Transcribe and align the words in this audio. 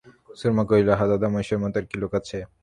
সুরমা 0.39 0.63
কহিল, 0.69 0.87
আহা, 0.93 1.05
দাদামহাশয়ের 1.11 1.61
মতো 1.63 1.79
কি 1.81 1.95
আর 1.95 2.01
লোক 2.01 2.11
আছে। 2.19 2.37